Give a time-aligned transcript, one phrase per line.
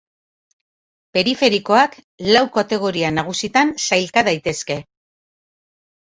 [1.17, 1.97] Periferikoak
[2.35, 4.79] lau kategoria nagusitan sailka daitezke.